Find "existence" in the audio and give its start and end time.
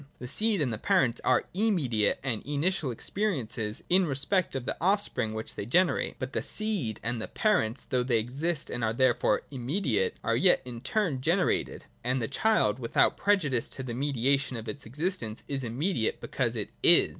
14.87-15.43